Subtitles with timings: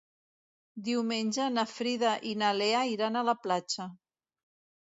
[0.87, 3.89] Diumenge na Frida i na Lea iran a la platja.